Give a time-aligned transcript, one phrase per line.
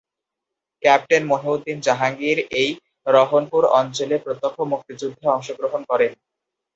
[0.83, 2.69] Captain Mohiuddin Jahangir এই
[3.07, 6.11] রহনপুর অঞ্চলে প্রত্যক্ষ মুক্তিযুদ্ধে অংশগ্রহণ করেন।